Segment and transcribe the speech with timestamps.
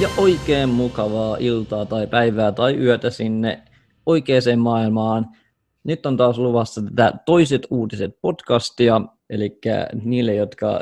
[0.00, 3.62] Ja oikein mukavaa iltaa tai päivää tai yötä sinne
[4.06, 5.26] oikeaan maailmaan.
[5.84, 9.00] Nyt on taas luvassa tätä Toiset uutiset podcastia,
[9.30, 9.58] eli
[10.04, 10.80] niille, jotka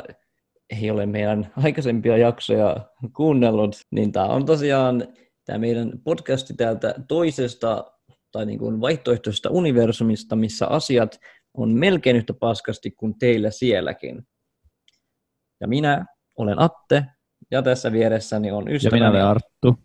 [0.69, 2.77] ei ole meidän aikaisempia jaksoja
[3.15, 5.07] kuunnellut, niin tämä on tosiaan
[5.45, 7.91] tämä meidän podcasti täältä toisesta
[8.31, 11.19] tai niin kuin vaihtoehtoisesta universumista, missä asiat
[11.53, 14.27] on melkein yhtä paskasti kuin teillä sielläkin.
[15.61, 16.05] Ja minä
[16.35, 17.05] olen Atte,
[17.51, 19.03] ja tässä vieressäni on ystäväni.
[19.03, 19.75] Ja minä olen Arttu.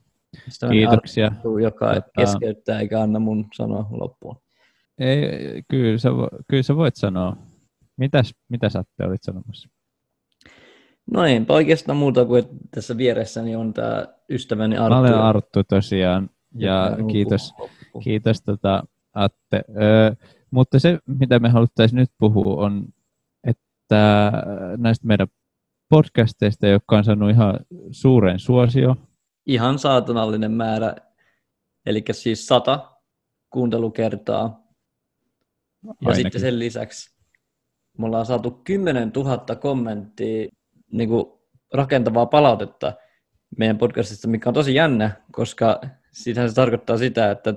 [0.71, 1.27] Kiitoksia.
[1.27, 2.11] Arttu, joka Tätä...
[2.19, 4.37] keskeyttää eikä anna mun sanoa loppuun.
[4.98, 6.09] Ei, kyllä, sä,
[6.48, 7.37] kyllä sä voit sanoa.
[7.97, 9.69] Mitäs, mitä sä olit sanomassa?
[11.12, 14.95] No ei, oikeastaan muuta kuin että tässä vieressäni on tämä ystäväni Arttu.
[14.95, 17.55] Mä olen Arttu tosiaan, ja kiitos,
[18.05, 18.83] kiitos tota,
[19.15, 19.65] Atte.
[19.69, 20.16] Ö,
[20.51, 22.85] mutta se, mitä me haluttaisiin nyt puhua, on,
[23.45, 24.33] että
[24.77, 25.29] näistä meidän
[25.93, 28.96] podcasteista, jotka on saanut ihan suuren suosio.
[29.46, 30.96] Ihan saatanallinen määrä,
[31.87, 32.93] eli siis sata
[33.51, 34.63] kuuntelukertaa.
[35.85, 36.23] Ja Ainakin.
[36.23, 37.16] sitten sen lisäksi
[37.98, 40.48] me ollaan saatu 10 000 kommenttia
[40.93, 41.24] niin kuin
[41.73, 42.93] rakentavaa palautetta
[43.59, 45.80] meidän podcastista, mikä on tosi jännä, koska
[46.13, 47.54] siitähän se tarkoittaa sitä, että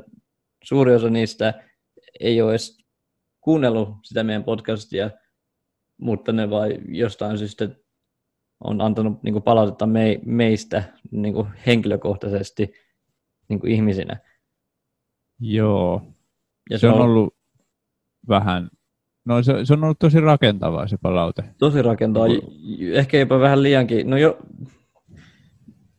[0.63, 1.53] suuri osa niistä
[2.19, 2.77] ei ole edes
[3.41, 5.09] kuunnellut sitä meidän podcastia,
[5.97, 7.84] mutta ne vai jostain syystä
[8.65, 12.73] on antanut niin kuin palautetta me, meistä niin kuin henkilökohtaisesti
[13.49, 14.17] niin kuin ihmisinä.
[15.39, 16.01] Joo.
[16.69, 17.35] Ja se, se on ollut,
[18.29, 18.69] vähän,
[19.25, 21.43] no se, se on ollut tosi rakentavaa se palaute.
[21.57, 22.27] Tosi rakentavaa,
[22.93, 24.09] ehkä jopa vähän liiankin.
[24.09, 24.37] No jo,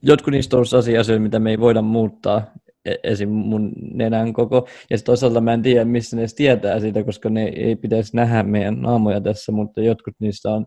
[0.03, 2.43] jotkut niistä on asioita, mitä me ei voida muuttaa,
[2.85, 3.29] e, esim.
[3.29, 4.69] mun nenän koko.
[4.91, 8.43] Ja toisaalta mä en tiedä, missä ne edes tietää siitä, koska ne ei pitäisi nähdä
[8.43, 10.67] meidän naamoja tässä, mutta jotkut niistä on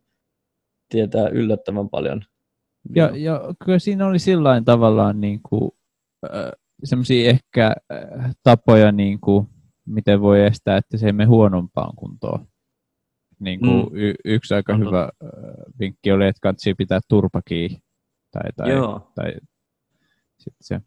[0.90, 2.22] tietää yllättävän paljon.
[2.96, 5.72] Ja, ja kyllä siinä oli sillä tavallaan niin kuin,
[6.26, 6.52] äh,
[6.84, 9.48] semmoisia ehkä äh, tapoja, niin kuin,
[9.86, 12.48] miten voi estää, että se ei mene huonompaan kuntoon.
[13.40, 13.98] Niin kuin mm.
[13.98, 14.86] y- yksi aika mm.
[14.86, 15.30] hyvä äh,
[15.80, 17.80] vinkki oli, että kannattaa pitää turpa kiinni.
[18.32, 19.12] Tai, tai, Joo.
[19.16, 19.34] tai
[20.38, 20.82] sit se.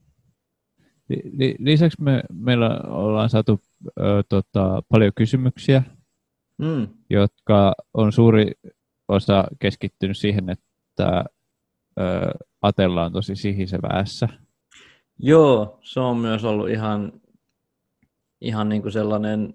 [1.58, 3.60] Lisäksi me, meillä ollaan saatu
[3.98, 5.82] ö, tota, paljon kysymyksiä,
[6.58, 6.88] mm.
[7.10, 8.52] jotka on suuri
[9.12, 11.24] osa keskittynyt siihen, että
[12.00, 12.02] ö,
[12.62, 14.24] Atella on tosi sihisevä S.
[15.18, 17.12] Joo, se on myös ollut ihan,
[18.40, 19.54] ihan niin kuin sellainen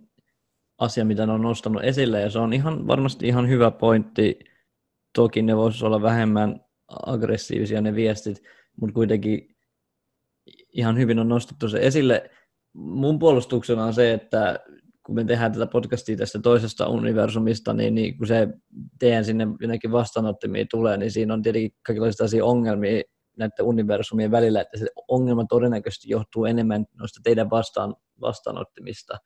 [0.78, 4.40] asia, mitä ne on nostanut esille, ja se on ihan, varmasti ihan hyvä pointti.
[5.16, 6.66] Toki ne voisi olla vähemmän
[7.06, 8.44] aggressiivisia ne viestit,
[8.82, 9.56] mutta kuitenkin
[10.74, 12.32] ihan hyvin on nostettu se esille.
[12.74, 14.60] Mun puolustuksena on se, että
[15.08, 18.48] kun me tehdään tätä podcastia tästä toisesta universumista, niin, niin kun se
[19.00, 23.02] teidän sinne jonnekin vastaanottimiin tulee, niin siinä on tietenkin kaikenlaisia ongelmia
[23.38, 29.18] näiden universumien välillä, että se ongelma todennäköisesti johtuu enemmän noista teidän vastaan, vastaanottimista.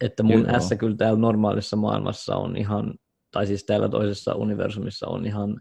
[0.00, 0.60] Että mun Joo.
[0.60, 2.94] S kyllä täällä normaalissa maailmassa on ihan,
[3.30, 5.60] tai siis täällä toisessa universumissa on ihan,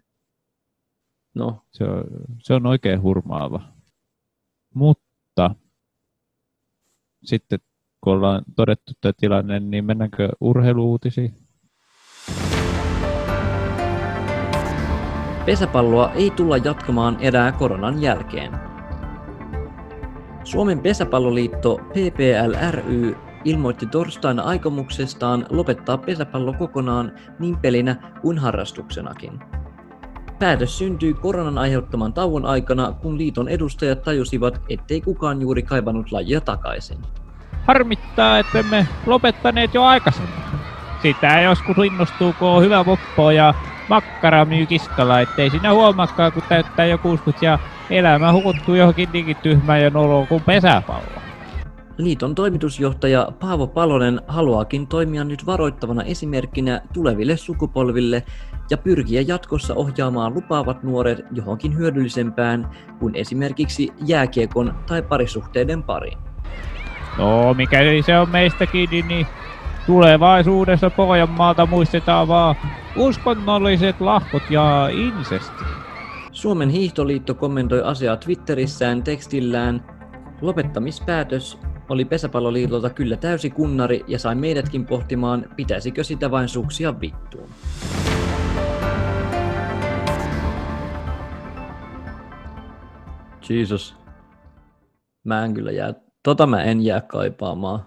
[1.35, 1.61] no.
[1.71, 2.03] Se on,
[2.43, 3.61] se on oikein hurmaava.
[4.73, 5.55] Mutta
[7.23, 7.59] sitten
[8.05, 11.33] kun ollaan todettu tämä tilanne, niin mennäänkö urheiluutisiin?
[15.45, 18.51] Pesäpalloa ei tulla jatkamaan erää koronan jälkeen.
[20.43, 29.39] Suomen pesäpalloliitto PPL ry ilmoitti torstaina aikomuksestaan lopettaa pesäpallo kokonaan niin pelinä kuin harrastuksenakin.
[30.39, 36.41] Päätös syntyi koronan aiheuttaman tauon aikana, kun liiton edustajat tajusivat, ettei kukaan juuri kaivannut lajia
[36.41, 36.97] takaisin.
[37.67, 40.33] Harmittaa, että emme lopettaneet jo aikaisemmin.
[41.01, 43.53] Sitä joskus innostuu, kun on hyvä voppo ja
[43.89, 47.59] makkara myy kiskalla, ettei siinä huomaakaan, kun täyttää jo 60 ja
[47.89, 51.21] elämä hukuttuu johonkin digityhmään ja noloon kuin pesäpallo.
[51.97, 58.23] Liiton toimitusjohtaja Paavo Palonen haluaakin toimia nyt varoittavana esimerkkinä tuleville sukupolville
[58.69, 62.69] ja pyrkiä jatkossa ohjaamaan lupaavat nuoret johonkin hyödyllisempään
[62.99, 66.34] kuin esimerkiksi jääkiekon tai parisuhteiden pariin.
[67.17, 69.27] No, mikäli se on meistä kiinni, niin
[69.85, 72.55] tulevaisuudessa Pohjanmaalta muistetaan vaan
[72.95, 75.63] uskonnolliset lahkot ja insesti.
[76.31, 79.85] Suomen hiihtoliitto kommentoi asiaa Twitterissään tekstillään
[80.41, 81.59] Lopettamispäätös
[81.89, 87.49] oli pesäpalloliitolta kyllä täysi kunnari ja sai meidätkin pohtimaan, pitäisikö sitä vain suksia vittuun.
[93.49, 93.95] Jesus.
[95.23, 95.93] Mä en kyllä jää
[96.25, 97.85] Tota mä en jää kaipaamaan.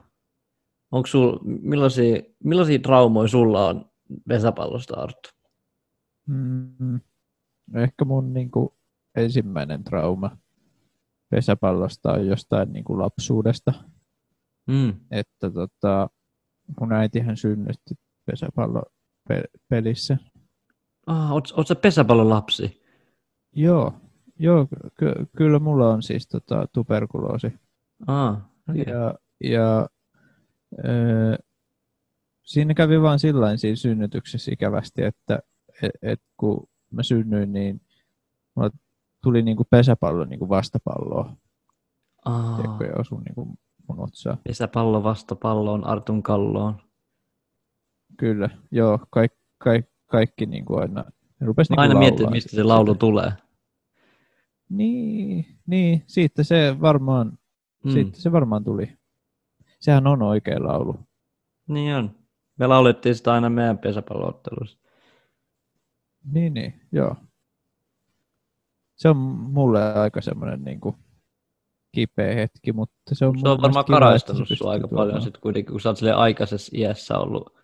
[0.93, 3.91] Onko sul, millaisia, millaisia traumoja sulla on
[4.29, 5.31] pesäpallosta, Arttu?
[6.27, 7.01] Mm,
[7.75, 8.69] ehkä mun niin kuin,
[9.17, 10.37] ensimmäinen trauma
[11.31, 13.73] pesäpallosta on jostain niin kuin lapsuudesta.
[14.67, 14.95] Mm.
[15.11, 16.11] Että tota,
[16.81, 17.95] mun äitihän synnytti
[18.27, 20.17] pesäpallopelissä.
[21.07, 22.83] Ah, oot, oot sä pesäpallon lapsi?
[23.53, 23.93] Joo,
[24.39, 24.67] joo
[24.99, 27.53] ky- kyllä mulla on siis tota, tuberkuloosi.
[28.07, 28.37] Ah,
[28.71, 28.83] okay.
[28.83, 29.15] Ja,
[29.45, 29.89] ja
[30.85, 31.39] ö,
[32.43, 35.39] siinä kävi vaan sillä siinä synnytyksessä ikävästi, että
[35.83, 37.81] et, et kun mä synnyin, niin
[38.55, 38.71] mulla
[39.23, 41.37] tuli niinku pesäpallo niinku vastapalloa.
[42.25, 43.59] ah, Tiedätkö, ja osui niinku
[43.89, 44.39] mun otsaan.
[44.45, 46.75] pesäpallo vastapalloon Artun kalloon.
[48.17, 51.05] Kyllä, joo, kaik, kaik, kaikki niinku aina,
[51.41, 53.33] rupes niinku Aina miettii, mistä se laulu tulee.
[54.69, 57.39] Niin, niin, siitä se varmaan,
[57.85, 57.91] Mm.
[57.91, 58.99] siitä se varmaan tuli.
[59.81, 61.01] Sehän on oikea laulu.
[61.69, 62.11] Niin on.
[62.59, 64.79] Me laulettiin sitä aina meidän pesäpalloottelussa.
[66.33, 67.17] Niin, niin, joo.
[68.97, 70.97] Se on mulle aika semmoinen niin kuin
[71.93, 75.23] kipeä hetki, mutta se on, Se on varmaan karaistanut sua aika pystyy paljon tuomaan.
[75.23, 77.55] sit kuitenkin, kun sä oot aikaisessa iässä ollut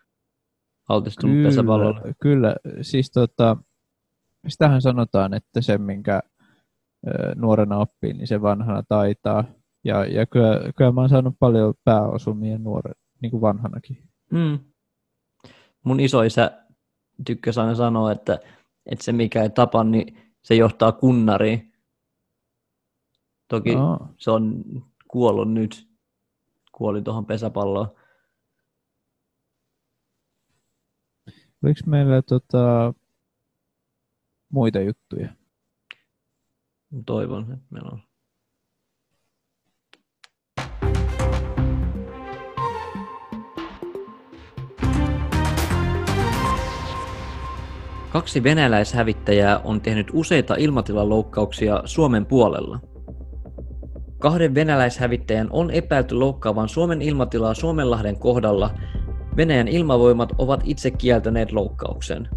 [0.88, 2.14] altistunut Kyllä, pesäpallolle.
[2.20, 3.56] kyllä, siis tota,
[4.48, 6.20] sitähän sanotaan, että se, minkä
[7.34, 9.44] nuorena oppii, niin se vanhana taitaa.
[9.84, 14.08] Ja, ja kyllä, kyllä mä oon saanut paljon pääosumia nuoren, niin kuin vanhanakin.
[14.30, 14.58] Mm.
[15.84, 16.64] Mun isoisä
[17.26, 18.38] tykkäsi aina sanoa, että,
[18.86, 21.72] että se mikä ei tapa, niin se johtaa kunnariin.
[23.48, 24.64] Toki Aa, se on
[25.08, 25.88] kuollut nyt.
[26.72, 27.88] Kuoli tuohon pesäpalloon.
[31.64, 32.94] oliko meillä tota,
[34.48, 35.28] muita juttuja?
[37.06, 38.02] Toivon, että meillä on.
[48.14, 52.80] Kaksi venäläishävittäjää on tehnyt useita ilmatilaloukkauksia Suomen puolella.
[54.18, 58.70] Kahden venäläishävittäjän on epäilty loukkaavan Suomen ilmatilaa Suomenlahden kohdalla.
[59.36, 62.28] Venäjän ilmavoimat ovat itse kieltäneet loukkauksen.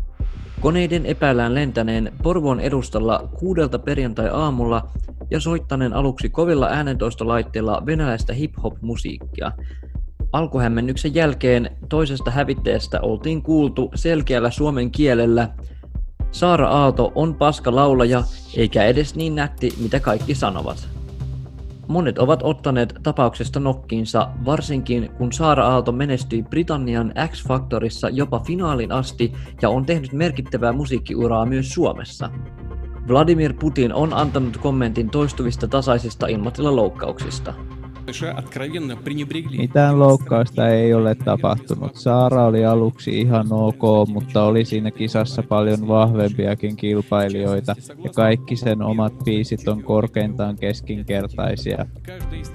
[0.62, 4.88] Koneiden epäillään lentäneen Porvoon edustalla kuudelta perjantai-aamulla
[5.32, 9.52] ja soittaneen aluksi kovilla äänentoistolaitteilla venäläistä hip-hop-musiikkia.
[10.34, 15.50] Alkuhämmennyksen jälkeen toisesta hävittäjästä oltiin kuultu selkeällä suomen kielellä
[16.32, 18.24] Saara Aalto on paska laulaja,
[18.58, 20.88] eikä edes niin nätti, mitä kaikki sanovat.
[21.88, 29.34] Monet ovat ottaneet tapauksesta nokkiinsa, varsinkin kun Saara Aalto menestyi Britannian X-Factorissa jopa finaalin asti
[29.62, 32.30] ja on tehnyt merkittävää musiikkiuraa myös Suomessa.
[33.08, 37.54] Vladimir Putin on antanut kommentin toistuvista tasaisista ilmatilaloukkauksista.
[39.58, 41.96] Mitään loukkausta ei ole tapahtunut.
[41.96, 48.82] Saara oli aluksi ihan ok, mutta oli siinä kisassa paljon vahvempiakin kilpailijoita ja kaikki sen
[48.82, 51.86] omat biisit on korkeintaan keskinkertaisia.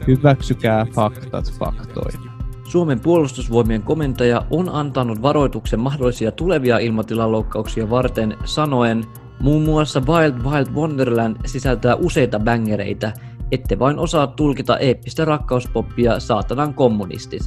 [0.07, 2.33] Hyväksykää faktat faktoina.
[2.65, 9.05] Suomen puolustusvoimien komentaja on antanut varoituksen mahdollisia tulevia ilmatilaloukkauksia varten sanoen,
[9.41, 13.13] muun muassa Wild Wild Wonderland sisältää useita bängereitä,
[13.53, 17.43] ette vain osaa tulkita eeppistä rakkauspoppia saatanan kommunistit.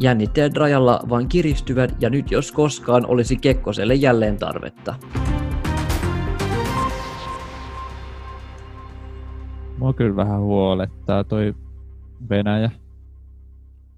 [0.00, 4.94] Jännitteet rajalla vain kiristyvät ja nyt jos koskaan olisi Kekkoselle jälleen tarvetta.
[9.78, 11.54] Mua kyllä vähän huolettaa toi
[12.30, 12.70] Venäjä.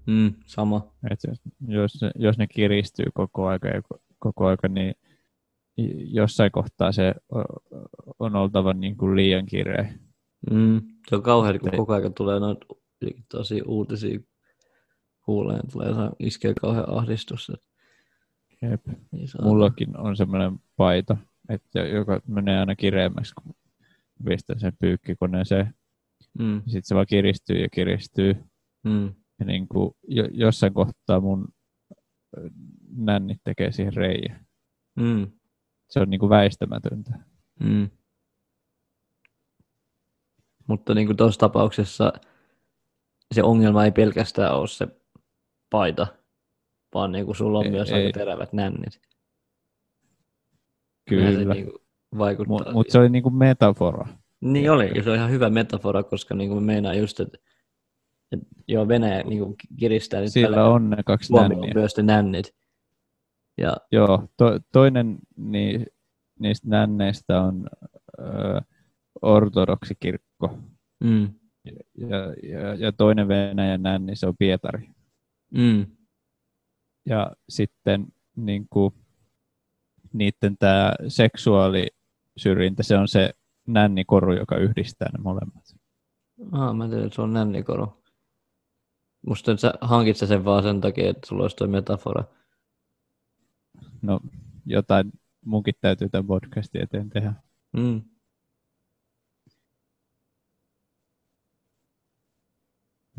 [0.05, 0.87] Mm, sama.
[1.11, 3.67] Et jos, jos, ne- jos ne kiristyy koko aika,
[4.19, 4.95] koko aika, niin
[6.11, 7.13] jossain kohtaa se
[8.19, 9.93] on oltava niin kuin liian kireä.
[10.51, 11.77] Mm, se on kauhean, kun Ei.
[11.77, 12.65] koko ajan tulee noita
[13.31, 14.19] tosi uutisia
[15.25, 17.51] kuuleen, tulee jotain- iskee kauhean ahdistus.
[18.61, 18.81] Jep.
[19.25, 21.17] saa- Mullakin on semmoinen paita,
[21.49, 23.53] että joka menee aina kireemmäksi, kun
[24.25, 25.73] pistän sen pyykkikoneeseen.
[26.39, 28.35] Mm, Sitten se vaan kiristyy ja kiristyy.
[28.83, 31.47] mm, Ja niin kuin jo, jossain kohtaa mun
[32.97, 34.39] nännit tekee siihen reijä.
[34.95, 35.31] mm,
[35.89, 37.11] Se on niin kuin väistämätöntä.
[37.59, 37.89] mm.
[40.71, 42.13] Mutta niin kuin tuossa tapauksessa
[43.33, 44.87] se ongelma ei pelkästään ole se
[45.69, 46.07] paita,
[46.93, 48.05] vaan niin kuin sulla on Ei- myös ei.
[48.05, 49.01] aika terävät nännit.
[51.09, 51.31] Kyllä.
[51.31, 51.81] Se niin kuin
[52.17, 52.57] vaikuttaa.
[52.57, 54.07] Mutta mut se oli niin kuin metafora.
[54.41, 57.37] Niin oli, ja se on ihan hyvä metafora, koska niin kuin meinaa just, että,
[58.31, 61.73] että joo, Venäjä niin kuin kiristää nyt Sillä on ne kaksi Suomi on nänniä.
[61.73, 62.55] myös ne nännit.
[63.57, 65.85] Ja Joo, to, toinen ni,
[66.39, 67.69] niistä nänneistä on
[68.19, 68.61] ö,
[69.21, 70.30] ortodoksikirkko
[71.03, 71.33] mm,
[71.95, 74.89] ja, ja, ja toinen Venäjän nänni, se on Pietari.
[75.53, 75.85] mm,
[77.05, 78.93] Ja sitten niin kuin,
[80.13, 83.33] niiden tämä seksuaalisyrjintä, se on se
[83.67, 85.63] nännikoru, joka yhdistää ne molemmat.
[86.51, 88.01] Ah, mä en tiedä, että se on nännikoro.
[89.27, 92.23] Musta sä hankit sä sen vaan sen takia, että sulla olisi toi metafora.
[94.01, 94.19] No,
[94.65, 95.11] jotain
[95.45, 97.33] munkin täytyy tämän podcastin eteen tehdä.
[97.73, 98.01] Mm.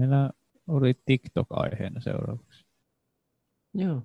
[0.02, 0.30] Meillä
[0.68, 2.64] oli TikTok-aiheena seuraavaksi.
[3.74, 4.02] Joo.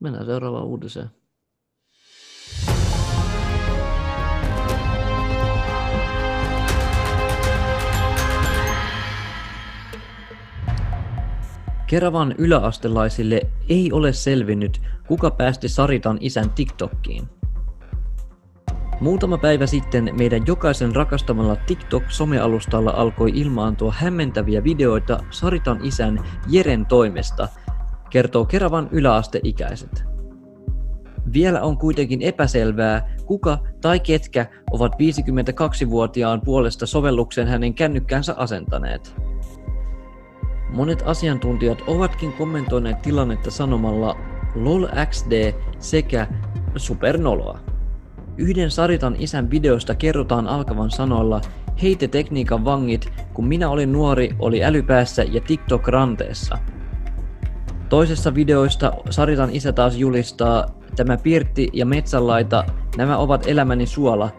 [0.00, 1.10] Mennään seuraavaan uutiseen.
[11.86, 17.39] Keravan yläastelaisille ei ole selvinnyt, kuka päästi Saritan isän TikTokkiin.
[19.00, 27.48] Muutama päivä sitten meidän jokaisen rakastamalla TikTok-somealustalla alkoi ilmaantua hämmentäviä videoita Saritan isän Jeren toimesta,
[28.10, 30.04] kertoo Keravan yläasteikäiset.
[31.32, 39.16] Vielä on kuitenkin epäselvää, kuka tai ketkä ovat 52-vuotiaan puolesta sovelluksen hänen kännykkäänsä asentaneet.
[40.70, 44.16] Monet asiantuntijat ovatkin kommentoineet tilannetta sanomalla
[44.54, 46.26] LOL XD sekä
[46.76, 47.69] supernoloa.
[48.36, 51.40] Yhden Saritan isän videosta kerrotaan alkavan sanoilla
[51.82, 56.58] Heite tekniikan vangit, kun minä olin nuori, oli älypäässä ja TikTok ranteessa.
[57.88, 62.64] Toisessa videoista Saritan isä taas julistaa Tämä pirtti ja metsänlaita,
[62.96, 64.30] nämä ovat elämäni suola,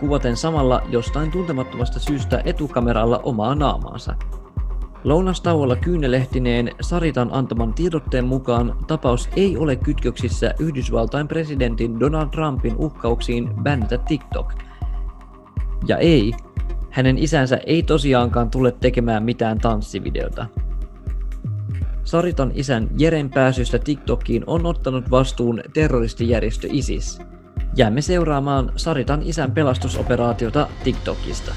[0.00, 4.14] kuvaten samalla jostain tuntemattomasta syystä etukameralla omaa naamaansa.
[5.04, 13.50] Lounastauolla kyynelehtineen Saritan antaman tiedotteen mukaan tapaus ei ole kytköksissä Yhdysvaltain presidentin Donald Trumpin uhkauksiin
[13.62, 14.52] bännätä TikTok.
[15.88, 16.32] Ja ei,
[16.90, 20.46] hänen isänsä ei tosiaankaan tule tekemään mitään tanssivideota.
[22.04, 27.18] Saritan isän Jeren pääsystä TikTokiin on ottanut vastuun terroristijärjestö ISIS.
[27.76, 31.54] Jäämme seuraamaan Saritan isän pelastusoperaatiota TikTokista.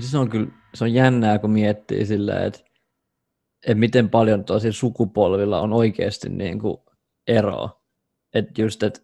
[0.00, 2.60] Ja se on kyllä se on jännää, kun miettii sillä, että,
[3.66, 6.76] että miten paljon tosi sukupolvilla on oikeasti niin kuin
[7.26, 7.82] eroa.
[8.34, 9.00] Että just, että,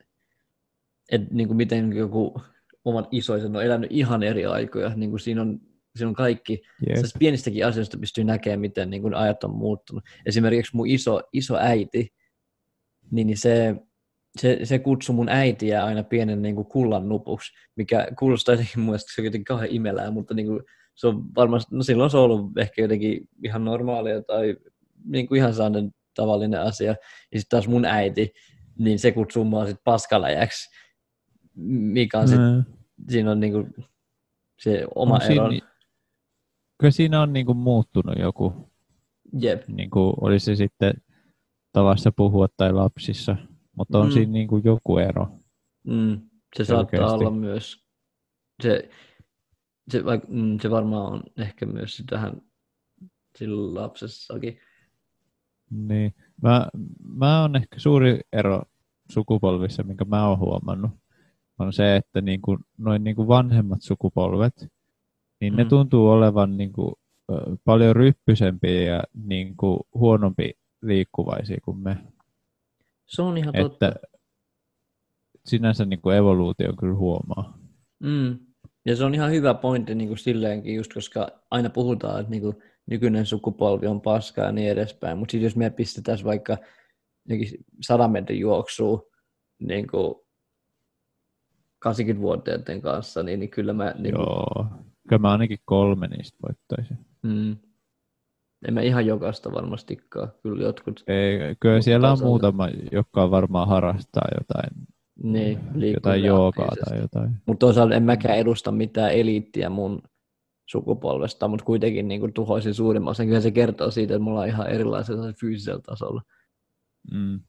[1.13, 2.41] että niin kuin miten joku
[2.85, 4.93] oman isoisen on elänyt ihan eri aikoja.
[4.97, 5.61] Niin kuin siinä, on,
[5.97, 7.15] siinä on kaikki, yes.
[7.19, 10.05] pienistäkin asioista pystyy näkemään, miten niin kuin ajat on muuttunut.
[10.27, 12.15] Esimerkiksi mun iso, iso äiti,
[13.11, 13.77] niin niin se,
[14.39, 18.87] se, se kutsui mun äitiä aina pienen niin kuin kullan nupuksi, mikä kuulostaa jotenkin mun
[18.87, 20.63] mielestä se on jotenkin kauhean imelää, mutta niin kuin,
[20.97, 24.57] se on varmasti, no silloin se on ollut ehkä jotenkin ihan normaalia tai
[25.05, 26.89] niin kuin ihan sellainen tavallinen asia.
[27.33, 28.33] Ja sitten taas mun äiti,
[28.79, 30.71] niin se kutsuu mua sitten paskaläjäksi,
[31.55, 32.67] mikä on sitten,
[33.11, 33.75] siinä on niin kuin
[34.61, 35.51] se oma On ero.
[35.51, 35.67] siinä,
[36.79, 38.71] kyllä siinä on niinku muuttunut joku,
[39.41, 40.95] Jep, niinku, oli se sitten
[41.73, 43.37] tavassa puhua tai lapsissa,
[43.77, 44.13] mutta on Mm.
[44.13, 45.29] siinä niinku joku ero.
[45.87, 46.21] mm,
[46.57, 47.25] se saattaa Selkeästi.
[47.25, 47.85] olla myös,
[48.63, 48.89] se,
[49.91, 52.03] se, vaik, mm, se varmaan on ehkä myös
[53.39, 54.59] sillä lapsessakin.
[55.71, 56.15] Niin.
[56.43, 56.69] Mä,
[57.03, 58.63] mä on ehkä suuri ero
[59.13, 60.91] sukupolvissa, minkä mä oon huomannut,
[61.59, 64.73] on se, että niinku, noin niinku vanhemmat sukupolvet,
[65.41, 65.69] niin ne Mm.
[65.69, 66.99] tuntuu olevan niinku,
[67.31, 70.53] ö, paljon ryppysempiä ja niinku, huonompi
[70.83, 71.97] liikkuvaisia kuin me.
[73.07, 73.89] Se on ihan totta.
[73.89, 74.01] Että
[75.45, 77.59] sinänsä niinku evoluutio kyllä huomaa.
[78.01, 78.46] Mm.
[78.87, 82.43] Ja se on ihan hyvä pointti niin kuin silleenkin, just koska aina puhutaan, että niin
[82.43, 86.57] kuin nykyinen sukupolvi on paskaa ja niin edespäin, mutta sitten jos me pistetään vaikka
[87.87, 89.03] 100 metrin juoksua
[89.59, 90.15] niin kuin
[91.89, 94.67] 80-vuotiaiden kanssa, niin, niin kyllä mä, niin kuin, Joo.
[95.09, 96.99] Kyllä mä ainakin kolme niistä voittaisin.
[97.23, 97.57] mm,
[98.69, 104.29] en mä ihan jokaista varmastikaan, kyllä jotkut, Ei, kyllä siellä on muutama, joka varmaan harrastaa
[104.41, 104.87] jotain,
[105.23, 105.59] niin,
[105.95, 107.31] jotain joogaa tai jotain.
[107.47, 110.03] Mutta toisaalta en mäkään edusta mitään eliittiä mun
[110.67, 113.27] sukupolvesta, mutta kuitenkin niin kuin tuhoisin suurimman osan.
[113.27, 116.23] Kyllä se kertoo siitä, että mulla on ihan erilaisella fyysisellä tasolla.
[117.13, 117.41] Mm.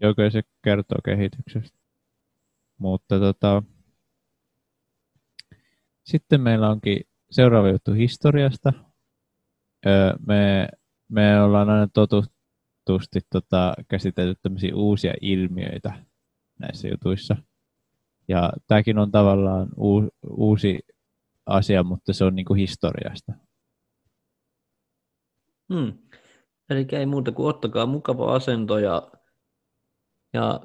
[0.00, 1.78] Joo, kyllä se kertoo kehityksestä.
[2.78, 3.62] Mutta tota,
[6.04, 8.72] sitten meillä onkin seuraava juttu historiasta.
[9.86, 10.68] Öö, me,
[11.08, 16.04] me ollaan aina totutusti tota, käsitelty tämmöisiä uusia ilmiöitä
[16.58, 17.36] näissä jutuissa.
[18.28, 20.80] Ja tämäkin on tavallaan uu, uusi
[21.46, 23.32] asia, mutta se on niinku historiasta.
[25.74, 25.92] Hmm.
[26.70, 29.10] Eli ei muuta kuin ottakaa mukava asento ja,
[30.32, 30.60] ja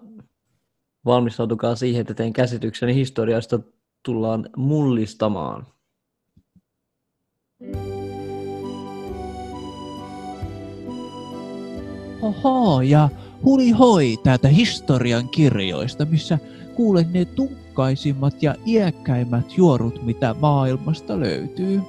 [1.06, 3.60] valmistautukaa siihen, että teidän käsitykseni historiasta
[4.06, 5.68] tullaan mullistamaan.
[12.22, 13.10] Oho, ja
[13.44, 16.40] huli hoi täältä historian kirjoista, missä
[16.76, 21.82] kuulen ne tukkaisimmat ja iäkkäimmät juorut, mitä maailmasta löytyy.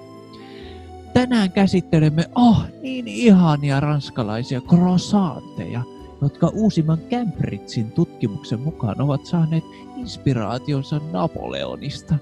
[1.13, 5.83] Tänään käsittelemme oh niin ihania ranskalaisia croissanteja,
[6.23, 9.65] jotka uusimman Cambridgein tutkimuksen mukaan ovat saaneet
[9.97, 12.15] inspiraationsa Napoleonista.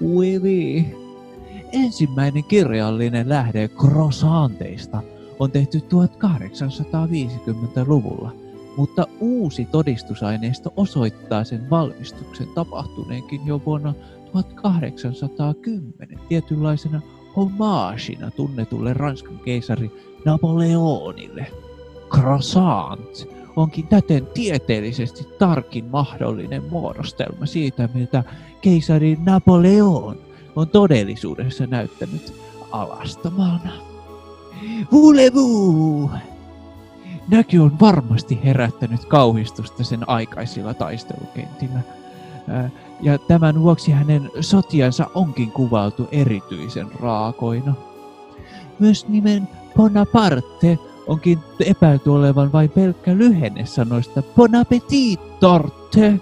[0.00, 0.86] Oui, oui.
[1.72, 5.02] Ensimmäinen kirjallinen lähde croissanteista
[5.38, 8.32] on tehty 1850-luvulla,
[8.76, 13.94] mutta uusi todistusaineisto osoittaa sen valmistuksen tapahtuneenkin jo vuonna
[14.32, 17.00] 1810 tietynlaisena
[17.36, 19.90] homaasina tunnetulle Ranskan keisari
[20.24, 21.46] Napoleonille.
[22.10, 28.24] Croissant onkin täten tieteellisesti tarkin mahdollinen muodostelma siitä, miltä
[28.60, 30.18] keisari Napoleon
[30.56, 32.34] on todellisuudessa näyttänyt
[32.70, 33.72] alastomana.
[34.92, 36.10] Voulez-vous?
[37.32, 41.80] Näky on varmasti herättänyt kauhistusta sen aikaisilla taistelukentillä.
[43.00, 47.74] Ja tämän vuoksi hänen sotiansa onkin kuvailtu erityisen raakoina.
[48.78, 56.20] Myös nimen Bonaparte onkin epäilty olevan vain pelkkä lyhenne sanoista Bon appetit, torte!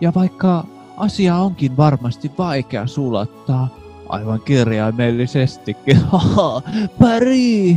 [0.00, 0.64] Ja vaikka
[0.96, 3.68] asia onkin varmasti vaikea sulattaa,
[4.08, 6.62] aivan kirjaimellisestikin, haha,
[6.98, 7.76] Paris,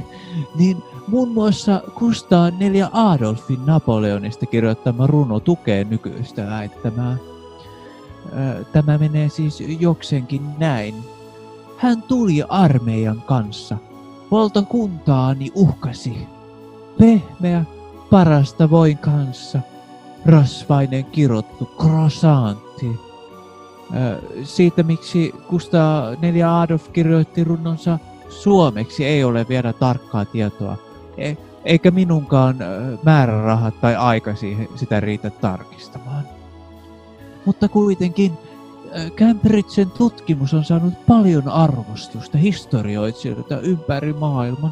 [0.56, 0.78] niin
[1.08, 7.18] muun muassa Kustaa neljä Adolfin Napoleonista kirjoittama runo tukee nykyistä väittämää.
[8.72, 10.96] Tämä menee siis jokseenkin näin.
[11.78, 13.78] Hän tuli armeijan kanssa.
[14.32, 16.28] Valtakuntaani uhkasi.
[17.00, 17.66] Pehmeä,
[18.10, 19.60] parasta voin kanssa.
[20.26, 23.00] Rasvainen kirottu croissantti.
[24.44, 30.78] Siitä miksi Kustaa 4 Adolf kirjoitti runnonsa suomeksi ei ole vielä tarkkaa tietoa.
[31.18, 32.56] E- eikä minunkaan
[33.04, 36.24] määrärahat tai aika siihen, sitä riitä tarkistamaan.
[37.46, 38.32] Mutta kuitenkin
[39.16, 44.72] Cambridgen tutkimus on saanut paljon arvostusta historioitsijoilta ympäri maailman.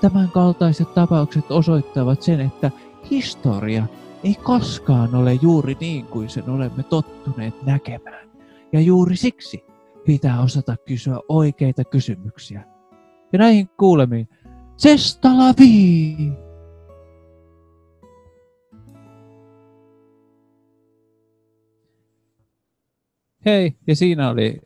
[0.00, 2.70] Tämän kaltaiset tapaukset osoittavat sen, että
[3.10, 3.86] historia
[4.24, 8.28] ei koskaan ole juuri niin kuin sen olemme tottuneet näkemään.
[8.72, 9.64] Ja juuri siksi
[10.04, 12.64] pitää osata kysyä oikeita kysymyksiä.
[13.32, 14.28] Ja näihin kuulemiin,
[14.78, 16.32] Cesta la vie!
[23.46, 24.60] Hei, ja siinä oli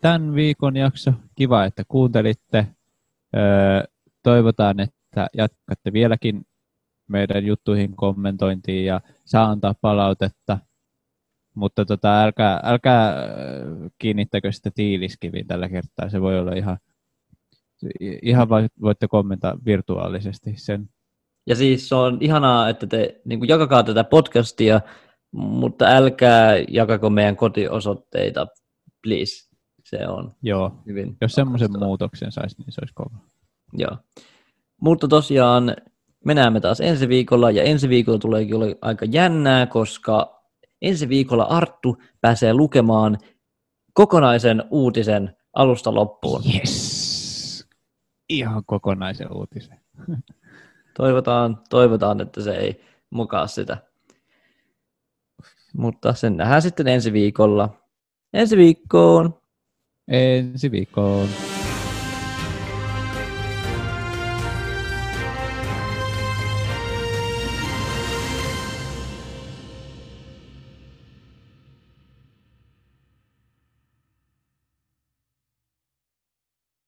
[0.00, 1.12] tämän viikon jakso.
[1.34, 2.66] Kiva, että kuuntelitte.
[4.22, 6.46] Toivotaan, että jatkatte vieläkin
[7.08, 10.58] meidän juttuihin kommentointiin ja saa antaa palautetta.
[11.54, 13.14] Mutta tota, älkää, älkää
[13.98, 16.08] kiinnittäkö sitä tiiliskiviin tällä kertaa.
[16.08, 16.78] Se voi olla ihan,
[18.22, 18.48] ihan
[18.82, 20.88] voitte kommentoida virtuaalisesti sen.
[21.46, 24.80] Ja siis se on ihanaa, että te niin jakakaa tätä podcastia
[25.34, 28.46] mutta älkää jakako meidän kotiosoitteita,
[29.02, 29.48] please.
[29.84, 30.72] Se on Joo.
[30.86, 31.16] hyvin.
[31.20, 33.16] Jos semmoisen muutoksen saisi, niin se olisi kova.
[33.72, 33.96] Joo.
[34.80, 35.76] Mutta tosiaan
[36.24, 40.42] me näemme taas ensi viikolla, ja ensi viikolla tuleekin olla aika jännää, koska
[40.82, 43.18] ensi viikolla Arttu pääsee lukemaan
[43.92, 46.42] kokonaisen uutisen alusta loppuun.
[46.54, 46.93] Yes!
[48.28, 49.80] Ihan kokonaisen uutisen.
[50.96, 53.76] Toivotaan, toivotaan, että se ei mukaa sitä.
[55.76, 57.68] Mutta sen nähdään sitten ensi viikolla.
[58.32, 59.40] Ensi viikkoon!
[60.08, 61.28] Ensi viikkoon!